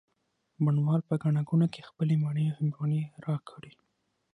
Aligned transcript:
بڼ 0.63 0.75
وال 0.85 1.01
په 1.09 1.15
ګڼه 1.23 1.41
ګوڼه 1.49 1.67
کي 1.73 1.81
خپلې 1.89 2.15
مڼې 2.23 2.43
او 2.49 2.55
هندواڼې 2.57 3.01
را 3.25 3.35
کړې 3.49 3.71